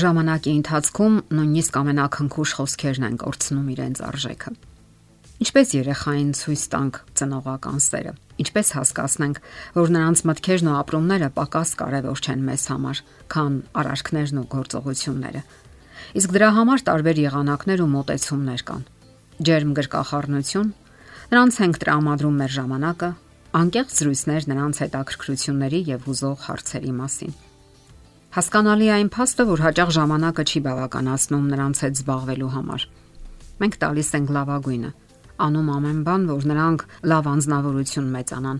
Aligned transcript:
ժամանակի 0.00 0.52
ընթացքում 0.58 1.16
նույնիսկ 1.38 1.76
ամենակնքուշ 1.80 2.52
խոսքերն 2.58 3.04
են 3.08 3.18
կորցնում 3.22 3.68
իրենց 3.74 4.00
արժեքը։ 4.08 4.52
Ինչպես 5.44 5.72
երեխային 5.74 6.30
ցույց 6.38 6.62
տանք 6.74 6.98
ծնողական 7.18 7.80
սերը։ 7.84 8.12
Ինչպես 8.44 8.68
հասկացնենք, 8.74 9.40
որ 9.74 9.92
նրանց 9.94 10.22
մտքերն 10.30 10.70
ու 10.70 10.76
ապրումները 10.78 11.28
պակաս 11.38 11.70
կարևոր 11.80 12.22
չեն 12.24 12.44
մեզ 12.48 12.66
համար, 12.74 13.02
քան 13.34 13.58
արարքներն 13.82 14.40
ու 14.40 14.46
գործողությունները։ 14.54 15.42
Իսկ 16.14 16.34
դրա 16.38 16.50
համար 16.58 16.84
տարբեր 16.90 17.20
եղանակներ 17.24 17.82
ու 17.84 17.90
մոտեցումներ 17.94 18.62
կան։ 18.70 18.84
Ջերմ 19.44 19.72
գրկախառնություն, 19.78 20.70
նրանց 21.34 21.58
ենք 21.64 21.80
տրամադրում 21.82 22.38
մեր 22.44 22.54
ժամանակը, 22.58 23.10
անկեղծ 23.54 23.98
զրույցներ 23.98 24.46
նրանց 24.54 24.80
հետաքրքրությունների 24.84 25.80
եւ 25.94 26.08
հուզող 26.10 26.38
հարցերի 26.50 26.94
մասին։ 27.04 27.34
Հասկանալի 28.34 28.88
այն 28.90 29.08
փաստը, 29.14 29.44
որ 29.46 29.60
հաճախ 29.62 29.90
ժամանակը 29.94 30.44
չի 30.50 30.60
բավականացնում 30.64 31.42
նրանց 31.52 31.82
հետ 31.84 31.98
զբաղվելու 32.00 32.48
համար։ 32.54 32.86
Մենք 33.62 33.76
տալիս 33.84 34.10
ենք 34.18 34.32
լավագույնը, 34.34 34.90
անում 35.46 35.68
ամեն 35.74 36.00
բան, 36.08 36.24
որ 36.32 36.48
նրանք 36.50 36.82
լավ 37.14 37.28
անznավորություն 37.34 38.10
մեծանան։ 38.16 38.58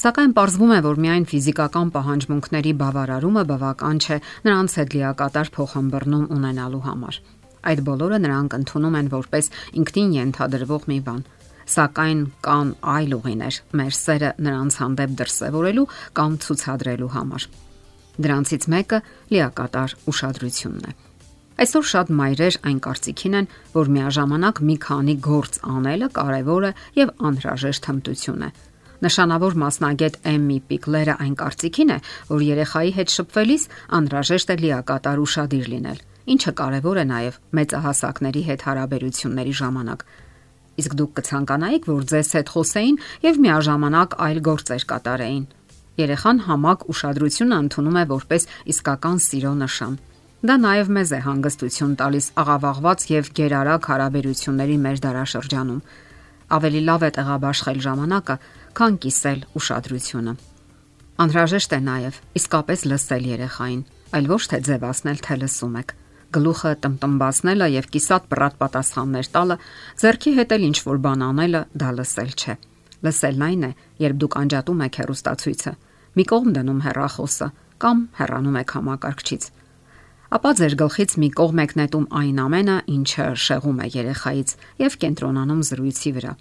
Սակայն 0.00 0.32
ողջվում 0.40 0.72
է, 0.72 0.80
որ 0.88 1.02
միայն 1.04 1.28
ֆիզիկական 1.36 1.92
պահանջմունքների 2.00 2.72
բավարարումը 2.80 3.44
բավական 3.52 4.00
չէ 4.00 4.18
նրանց 4.48 4.80
հետ 4.80 4.96
լիակատար 4.96 5.52
փոխհմբռնում 5.60 6.26
ունենալու 6.40 6.84
համար։ 6.88 7.22
Այդ 7.60 7.80
բոլորը 7.92 8.18
նրանք 8.24 8.60
ընդունում 8.60 9.00
են 9.04 9.14
որպես 9.20 9.54
ինքնին 9.84 10.12
ենթադրվող 10.16 10.92
մի 10.96 11.00
բան, 11.10 11.24
սակայն 11.76 12.20
կան 12.48 12.76
այլ 12.96 13.16
ուղիներ 13.20 13.64
մեր 13.80 13.96
սերը 14.00 14.30
նրանց 14.48 14.78
հանդեպ 14.80 15.18
դրսևորելու 15.20 15.90
կամ 16.16 16.38
ցուցադրելու 16.46 17.16
համար։ 17.20 17.52
Դրանցից 18.18 18.66
մեկը 18.74 18.98
լիակատար 19.34 19.94
ուշադրությունն 20.10 20.90
է։ 20.90 20.96
Այսօր 21.60 21.86
շատ 21.90 22.10
մայրեր 22.16 22.56
այն 22.70 22.78
կարծիքին 22.86 23.34
են, 23.36 23.46
որ 23.74 23.88
միաժամանակ 23.94 24.60
մի 24.64 24.76
քանի 24.80 25.14
գործ 25.26 25.58
անելը 25.70 26.08
կարևոր 26.16 26.66
է 26.70 26.72
եւ 26.96 27.10
անհրաժեշտ 27.30 27.88
հմտություն 27.90 28.44
է։ 28.46 28.50
Նշանավոր 29.00 29.54
մասնագետ 29.60 30.16
Էմմի 30.30 30.56
Պիկլերը 30.70 31.14
այն 31.24 31.36
կարծիքին 31.40 31.92
է, 31.92 31.98
որ 32.30 32.42
երեխայի 32.46 32.90
հետ 32.96 33.12
շփվելիս 33.16 33.62
անհրաժեշտ 34.00 34.50
է 34.50 34.56
լիակատար 34.64 35.22
ուշադիր 35.24 35.70
լինել, 35.74 36.02
ինչը 36.36 36.52
կարևոր 36.60 37.00
է 37.00 37.04
նաեւ 37.12 37.38
մեծահասակների 37.60 38.42
հետ 38.50 38.66
հարաբերությունների 38.70 39.54
ժամանակ։ 39.60 40.04
Իսկ 40.80 40.92
դուք 41.00 41.14
կցանկանայիք, 41.20 41.88
որ 41.92 42.04
ձեզ 42.12 42.28
հետ 42.40 42.52
խոսեին 42.56 43.00
եւ 43.24 43.40
միաժամանակ 43.44 44.20
այլ 44.24 44.44
գործեր 44.48 44.84
կատարեին։ 44.92 45.44
Երեխան 45.98 46.38
համակ 46.46 46.84
ուշադրությունը 46.92 47.56
ընդունում 47.64 47.98
է 48.00 48.04
որպես 48.10 48.46
իսկական 48.72 49.18
սիրո 49.26 49.52
նշան։ 49.62 49.96
Դա 50.40 50.54
նաև 50.64 50.92
մեզ 50.96 51.10
է 51.10 51.20
հանգստություն 51.26 51.96
տալիս 52.00 52.26
աղավաղված 52.40 53.02
եւ 53.10 53.30
գերարակ 53.40 53.88
հարաբերությունների 53.90 54.76
մեր 54.84 55.02
դարաշրջանում։ 55.04 55.80
Ավելի 56.56 56.80
լավ 56.86 57.02
է 57.04 57.10
տեղաբաշխել 57.18 57.82
ժամանակը, 57.86 58.36
քան 58.80 58.96
կիսել 59.04 59.40
ուշադրությունը։ 59.60 60.32
Անհրաժեշտ 61.20 61.74
է 61.76 61.80
նաև 61.90 62.20
իսկապես 62.40 62.86
լսել 62.90 63.26
երեխային, 63.34 63.82
այլ 64.16 64.30
ոչ 64.30 64.42
թե 64.50 64.58
ձևացնել, 64.70 65.18
թե 65.26 65.34
լսում 65.44 65.76
եք 65.80 65.94
գլուխը 66.30 66.72
տմտմբացնելը 66.84 67.66
եւ 67.74 67.86
կիսատ 67.94 68.26
բռատ 68.30 68.58
պատասխաններ 68.62 69.30
տալը, 69.34 69.56
зерքի 70.02 70.32
հետ 70.38 70.52
էլ 70.56 70.66
ինչ 70.70 70.78
որ 70.86 71.00
բան 71.06 71.24
անելը 71.26 71.62
դա 71.82 71.88
լսել 71.98 72.30
չէ։ 72.38 72.54
Լսելն 73.06 73.46
այն 73.50 73.64
է, 73.70 73.72
երբ 74.04 74.20
դուք 74.24 74.36
անջատում 74.40 74.84
եք 74.86 75.00
հերոստացույցը, 75.00 75.72
մի 76.20 76.24
կողմ 76.34 76.52
դնում 76.58 76.84
հեռախոսը 76.84 77.48
կամ 77.80 78.04
հեռանում 78.20 78.60
եք 78.60 78.76
համակարգչից 78.76 79.44
ապա 80.30 80.50
ձեր 80.60 80.74
գլխից 80.78 81.12
մի 81.18 81.28
կողմ 81.34 81.60
եք 81.64 81.72
նետում 81.74 82.04
այն 82.20 82.36
ամենը, 82.38 82.74
ինչը 82.94 83.24
շեղում 83.44 83.78
է 83.82 83.86
երեխայից 83.96 84.52
եւ 84.78 84.96
կենտրոնանում 85.02 85.62
զրույցի 85.66 86.12
վրա։ 86.16 86.34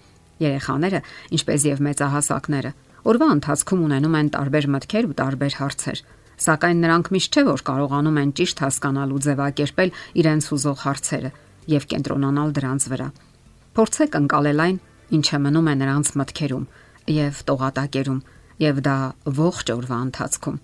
Երեխաները, 0.45 0.99
ինչպես 1.35 1.65
եւ 1.69 1.81
մեծահասակները, 1.87 2.71
օրվա 3.09 3.29
ընթացքում 3.39 3.81
ունենում 3.89 4.17
են 4.19 4.29
տարբեր 4.35 4.67
մտքեր 4.75 5.09
ու 5.09 5.17
տարբեր 5.19 5.57
հարցեր, 5.57 6.03
սակայն 6.45 6.83
նրանք 6.85 7.09
միշտ 7.17 7.33
չէ 7.33 7.43
որ 7.49 7.63
կարողանում 7.69 8.19
են 8.19 8.33
ճիշտ 8.37 8.61
հասկանալ 8.63 9.09
ու 9.09 9.21
ձևակերպել 9.25 9.93
իրենց 10.21 10.49
հուզող 10.53 10.77
հարցերը 10.85 11.31
եւ 11.73 11.89
կենտրոնանալ 11.89 12.53
դրանց 12.59 12.83
վրա։ 12.93 13.09
Փորձեք 13.79 14.15
ընկալել 14.19 14.63
այն, 14.69 14.77
ինչը 15.17 15.37
մնում 15.45 15.69
է 15.69 15.73
նրանց 15.79 16.11
մտքերում 16.19 16.65
եւ 17.09 17.43
տողատակերում, 17.49 18.19
եւ 18.59 18.81
դա 18.85 18.97
ողջ 19.39 19.71
օրվա 19.75 19.99
ընթացքում։ 20.09 20.57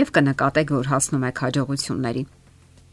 Եվ 0.00 0.10
կնկատեք, 0.16 0.68
որ 0.80 0.90
հասնում 0.90 1.24
եք 1.30 1.40
հաջողությունների։ 1.44 2.22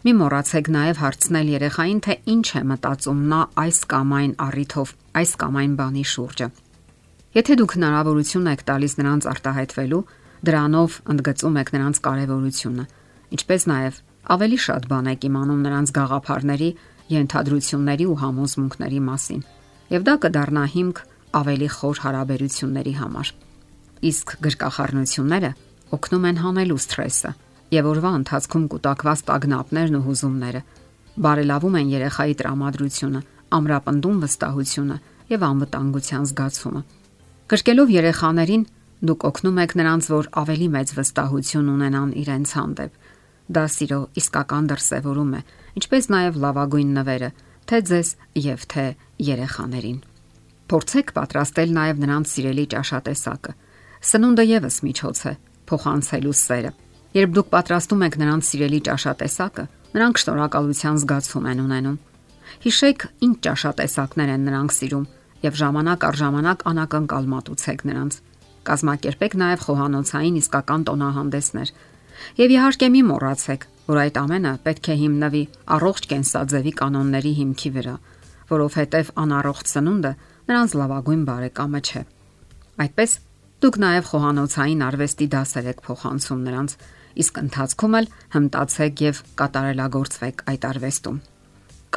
Մի 0.07 0.13
մոռացեք 0.17 0.67
նաև 0.73 0.99
հարցնել 1.01 1.47
երեխային, 1.53 1.99
թե 2.05 2.13
ինչ 2.33 2.47
է 2.57 2.61
մտածում 2.71 3.21
նա 3.31 3.41
այս 3.63 3.79
կամ 3.91 4.13
այն 4.17 4.33
առիթով, 4.47 4.93
այս 5.17 5.31
կամ 5.41 5.57
այն 5.61 5.73
բանի 5.77 6.05
շուրջը։ 6.11 6.47
Եթե 7.37 7.57
դուք 7.61 7.75
հնարավորություն 7.77 8.49
եք 8.53 8.61
տալիս 8.67 8.93
նրանց 8.97 9.27
արտահայտվելու, 9.33 10.03
դրանով 10.47 10.97
ընդգծում 11.13 11.59
եք 11.61 11.69
նրանց 11.77 11.99
կարևորությունը, 12.07 12.85
ինչպես 13.37 13.67
նաև 13.73 13.99
ավելի 14.37 14.59
շատ 14.67 14.87
բան 14.91 15.11
եք 15.13 15.27
իմանում 15.27 15.61
նրանց 15.67 15.93
գաղափարների, 15.97 16.69
ենթադրությունների 17.17 18.05
ու 18.07 18.17
համոզմունքների 18.23 19.01
մասին։ 19.11 19.41
Եվ 19.87 20.03
դա 20.07 20.15
կդառնա 20.23 20.63
հիմք 20.73 20.97
ավելի 21.37 21.67
խոր 21.77 22.01
հարաբերությունների 22.03 22.93
համար։ 22.97 23.29
Իսկ 24.07 24.33
գրկախառնությունները 24.47 25.51
օգնում 25.97 26.25
են 26.27 26.41
հանելու 26.43 26.81
սթրեսը 26.83 27.31
եւ 27.77 27.87
օրվա 27.91 28.11
ընթացքում 28.17 28.65
կուտակված 28.73 29.23
տագնապներն 29.27 29.97
ու 29.97 30.03
հուզումները 30.07 30.61
բարելավում 31.17 31.77
են 31.77 31.91
երեխայի 31.97 32.35
տրամադրությունը, 32.37 33.21
ամրապնդում 33.57 34.17
վստահությունը 34.23 34.97
եւ 35.33 35.45
անվտանգության 35.47 36.27
զգացումը։ 36.29 36.81
Գրկելով 37.47 37.93
երեխաներին 37.95 38.63
դուք 39.07 39.25
օգնում 39.29 39.59
եք 39.63 39.73
նրանց, 39.77 40.09
որ 40.13 40.29
ավելի 40.41 40.67
մեծ 40.77 40.93
վստահություն 40.97 41.71
ունենան 41.73 42.11
իրենց 42.21 42.53
հանդեպ։ 42.57 43.01
Դա 43.47 43.63
սիրո 43.71 43.99
իսկական 44.19 44.69
դրսևորում 44.71 45.33
է, 45.37 45.41
ինչպես 45.79 46.09
նաև 46.13 46.39
լավագույն 46.43 46.89
նվերը, 46.97 47.29
թե 47.67 47.77
ձեզ 47.87 48.09
եւ 48.47 48.65
թե 48.73 48.85
երեխաներին։ 49.27 50.01
Փորձեք 50.67 51.13
պատրաստել 51.17 51.71
նաև 51.77 52.03
նրանց 52.03 52.33
սիրելի 52.33 52.65
ճաշատեսակը։ 52.73 53.55
Սնունդը 54.07 54.45
եւս 54.51 54.81
միջոց 54.87 55.23
է 55.31 55.33
փոխանցելու 55.67 56.35
սերը 56.47 56.73
Երբ 57.17 57.31
դուք 57.33 57.47
պատրաստում 57.49 58.03
եք 58.05 58.15
նրանց 58.21 58.47
սիրելի 58.47 58.79
ճաշատեսակը, 58.87 59.63
նրանք 59.95 60.19
շնորհակալության 60.21 60.97
զգացում 61.01 61.45
են 61.51 61.61
ունենում։ 61.63 61.95
Հիշեք, 62.65 63.05
ինչ 63.27 63.35
ճաշատեսակներ 63.47 64.31
են 64.33 64.43
նրանք 64.47 64.75
սիրում 64.77 65.05
եւ 65.47 65.57
ժամանակ 65.61 66.05
առ 66.07 66.19
ժամանակ 66.21 66.65
անակնկալ 66.71 67.29
մատուցեք 67.31 67.81
նրանց։ 67.87 68.19
Կազմակերպեք 68.67 69.33
նաեւ 69.41 69.63
խոհանոցային 69.65 70.37
իսկական 70.41 70.85
տոնահանդեսներ։ 70.87 71.73
Եվ 72.37 72.53
իհարկե 72.57 72.87
մի 72.91 73.01
մոռացեք, 73.07 73.67
որ 73.87 73.97
այդ 74.03 74.15
ամենը 74.21 74.53
պետք 74.67 74.87
է 74.87 74.95
հիմնվի 75.01 75.43
առողջ 75.77 76.07
կենսաձևի 76.11 76.73
կանոնների 76.81 77.33
հիմքի 77.37 77.71
վրա, 77.77 77.95
որովհետև 78.51 79.13
անառողջ 79.23 79.71
սնունդը 79.73 80.11
նրանց 80.47 80.75
լավագույն 80.81 81.23
բարեկամը 81.27 81.81
չէ։ 81.87 82.03
Այդպես 82.87 83.15
դուք 83.57 83.79
նաև 83.83 84.11
խոհանոցային 84.11 84.83
արվեստի 84.87 85.27
դասեր 85.33 85.69
եք 85.73 85.79
փոխանցում 85.87 86.41
նրանց 86.47 86.75
իսկ 87.17 87.39
ընթացքում 87.41 87.97
էլ 87.97 88.07
հմտացեք 88.37 89.01
եւ 89.07 89.21
կատարելագործվեք 89.41 90.43
այդ 90.51 90.67
արվեստում։ 90.71 91.17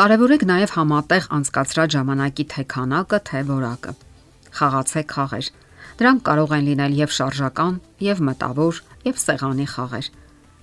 Կարևորեք 0.00 0.44
նաեւ 0.48 0.70
համատեղ 0.76 1.24
անցկացրած 1.36 1.94
ժամանակի 1.96 2.44
թե 2.54 2.62
քանակը, 2.72 3.18
թե 3.30 3.40
որակը։ 3.50 3.92
Խաղացեք 4.60 5.14
խաղեր։ 5.16 5.50
Դրանք 6.00 6.22
կարող 6.30 6.54
են 6.56 6.64
լինել 6.70 6.94
եւ 7.00 7.10
շարժական, 7.16 7.74
եւ 8.00 8.22
մտավոր, 8.30 8.80
եւ 9.10 9.20
սեղանի 9.20 9.66
խաղեր։ 9.74 10.06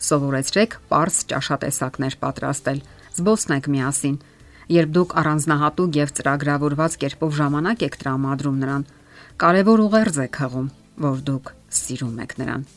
Սովորեցրեք 0.08 0.78
པարս 0.88 1.18
ճաշատեսակներ 1.32 2.18
պատրաստել, 2.24 2.80
զբոսնեք 3.18 3.70
միասին։ 3.76 4.18
Երբ 4.68 4.90
դուք 4.98 5.14
առանձնահատուկ 5.22 6.02
եւ 6.02 6.10
ծրագրավորված 6.18 6.98
կերպով 7.04 7.38
ժամանակ 7.38 7.86
եք 7.88 7.96
տրամադրում 8.02 8.58
նրան, 8.64 8.84
կարևոր 9.44 9.84
ուղերձ 9.88 10.20
եք 10.28 10.42
հղում, 10.44 10.68
որ 11.08 11.24
դուք 11.30 11.54
սիրում 11.78 12.20
եք 12.28 12.36
նրան 12.42 12.68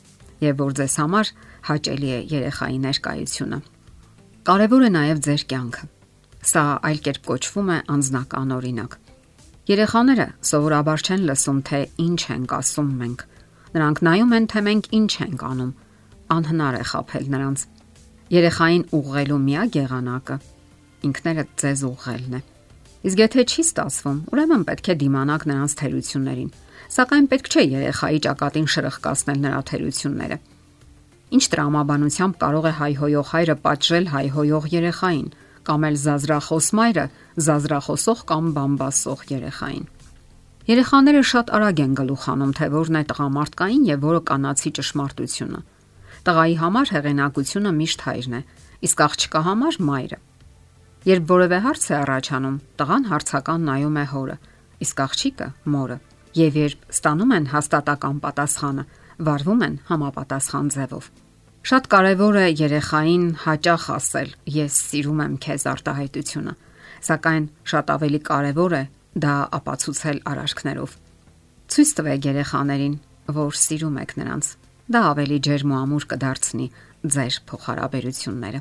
եւ 0.40 0.60
որ 0.60 0.76
ձեզ 0.78 0.94
համար 1.00 1.30
հաճելի 1.68 2.10
է 2.10 2.20
երեխայի 2.30 2.78
ներկայությունը։ 2.84 3.58
Կարևոր 4.50 4.84
է 4.86 4.90
նաև 4.96 5.20
ձեր 5.26 5.42
կյանքը։ 5.50 5.88
Սա 6.50 6.62
այլ 6.88 7.00
կերպ 7.06 7.26
կոչվում 7.30 7.72
է 7.74 7.78
անznական 7.94 8.54
օրինակ։ 8.56 8.96
Երեխաները 9.70 10.26
սովորաբար 10.50 11.04
չեն 11.04 11.26
լսում, 11.28 11.58
թե 11.68 11.80
ինչ 12.06 12.20
ենք 12.34 12.54
ասում 12.56 12.88
մենք։ 13.00 13.26
Նրանք 13.74 14.00
նայում 14.06 14.32
են, 14.38 14.46
թե 14.50 14.62
մենք 14.70 14.88
ինչ 15.00 15.12
ենք 15.26 15.44
անում։ 15.50 15.74
Անհնար 16.30 16.78
է 16.80 16.84
խაფել 16.90 17.28
նրանց։ 17.34 17.66
Երեխային 18.30 18.84
ուղղելու 18.96 19.40
միակ 19.50 19.78
եղանակը 19.80 20.36
ինքներդ 21.08 21.50
ձեզ 21.64 21.84
ուղղելն 21.90 22.38
է։ 22.38 22.40
Իսկ 23.00 23.20
եթե 23.24 23.44
չի 23.48 23.62
ստացվում, 23.70 24.18
ուրեմն 24.34 24.64
պետք 24.68 24.88
է 24.90 24.94
դիմանաք 25.00 25.44
նրանց 25.50 25.76
թերություններին։ 25.80 26.50
Սակայն 26.90 27.28
պետք 27.30 27.50
չէ 27.50 27.62
երեխայի 27.70 28.18
ճակատին 28.26 28.70
շրխկացնել 28.74 29.38
նրա 29.46 29.60
թերությունները 29.70 30.38
Ինչ 31.30 31.46
տրամաբանությամբ 31.46 32.38
կարող 32.42 32.64
է 32.66 32.70
հայհոյող 32.74 33.28
հայրը 33.30 33.54
պատժել 33.64 34.06
հայհոյող 34.10 34.64
երեխային, 34.72 35.28
կամ 35.68 35.84
էլ 35.86 35.98
զազրախոս 36.02 36.70
մայրը 36.78 37.04
զազրախոսող 37.46 38.22
կամ 38.30 38.48
բամբասող 38.56 39.22
երեխային։ 39.30 39.84
Երեխաները 40.70 41.22
շատ 41.30 41.52
արագ 41.58 41.82
են 41.84 41.94
գլուխ 42.00 42.24
անում, 42.34 42.54
թե 42.58 42.66
որն 42.74 42.98
է 42.98 43.02
տղամարդկային 43.10 43.84
եւ 43.90 44.02
որը 44.10 44.20
կանացի 44.30 44.70
ճշմարտությունը։ 44.80 45.60
Տղայի 46.26 46.56
համար 46.60 46.92
հեղինակությունը 46.98 47.70
միշտ 47.78 48.04
հայրն 48.10 48.34
է, 48.34 48.42
իսկ 48.90 49.04
աղջկա 49.06 49.40
համար 49.46 49.80
մայրը։ 49.86 50.18
Երբ 51.08 51.30
որևէ 51.32 51.58
հարց 51.64 51.84
է 51.88 51.94
առաջանում, 51.96 52.56
տղան 52.76 53.04
հարցական 53.08 53.62
նայում 53.64 53.94
է 53.96 54.04
հորը, 54.10 54.34
իսկ 54.84 54.98
աղջիկը 55.04 55.46
մորը։ 55.72 55.96
Եվ 56.36 56.56
երբ 56.60 56.82
ստանում 56.92 57.30
են 57.36 57.46
հաստատական 57.50 58.16
պատասխանը, 58.24 58.84
վարվում 59.28 59.62
են 59.66 59.78
համապատասխան 59.88 60.68
ձևով։ 60.76 61.08
Շատ 61.70 61.88
կարևոր 61.92 62.36
է 62.40 62.46
երեխային 62.60 63.24
հաճախ 63.44 63.86
ասել. 63.96 64.28
Ես 64.60 64.76
սիրում 64.90 65.22
եմ 65.24 65.34
քեզ 65.44 65.64
արտահայտությունը, 65.72 66.54
սակայն 67.08 67.44
շատ 67.72 67.92
ավելի 67.96 68.20
կարևոր 68.28 68.76
է 68.76 68.82
դա 69.24 69.34
ապացուցել 69.60 70.18
արարքներով։ 70.30 70.90
Ցույց 71.70 71.90
տվեք 72.00 72.28
երեխաներին, 72.30 72.94
որ 73.40 73.56
սիրում 73.64 73.96
եք 74.04 74.12
նրանց։ 74.20 74.52
Դա 74.90 75.00
ավելի 75.10 75.38
ջերմ 75.46 75.70
ու 75.70 75.80
ամուր 75.80 76.04
կդարձնի 76.10 76.66
ձեր 77.14 77.34
փոխհարաբերությունները։ 77.50 78.60